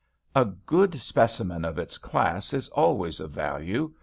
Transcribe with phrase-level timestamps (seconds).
[0.35, 3.93] A good specimen of its class is always of value.